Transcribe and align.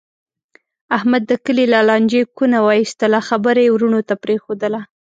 احمد 0.97 1.23
د 1.27 1.33
کلي 1.45 1.65
له 1.73 1.79
لانجې 1.89 2.21
کونه 2.37 2.57
و 2.61 2.67
ایستله. 2.79 3.19
خبره 3.29 3.59
یې 3.65 3.73
ورڼو 3.73 4.01
ته 4.09 4.15
پرېښودله. 4.23 4.81